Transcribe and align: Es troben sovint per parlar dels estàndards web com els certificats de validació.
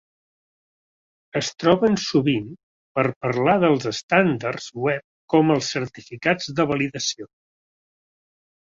Es 1.39 1.49
troben 1.63 1.97
sovint 2.05 2.47
per 2.99 3.05
parlar 3.27 3.55
dels 3.65 3.87
estàndards 3.93 4.71
web 4.87 5.07
com 5.37 5.57
els 5.59 5.71
certificats 5.77 6.53
de 6.61 6.71
validació. 6.75 7.35